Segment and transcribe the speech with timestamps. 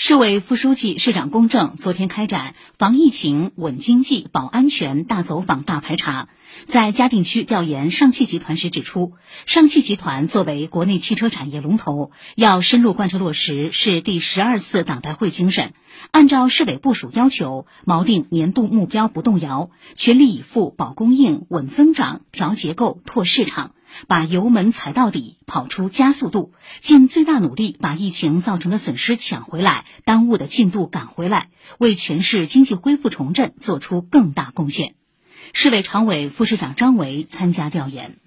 [0.00, 6.28] 市委副书记、市长龚正昨天开展防疫情、稳经济、保安全大走访、大排查，
[6.66, 9.14] 在嘉定区调研上汽集团时指出，
[9.44, 15.72] 上汽集团作为国内汽车产业龙头，要深入贯彻落实市第十二次党代会精神，
[16.12, 23.72] 按照市委部署要求，锚定年度目标不动摇，全力以赴保供应、稳增长、调结构、拓市场。
[24.06, 34.94] 把油门踩到底，跑出加速度，尽最大努力把疫情造成的损失抢回来，耽误的进度赶回来，为全市经济恢复重振做出更大贡献。
[35.52, 38.18] 市委常委、副市长张维参加调研。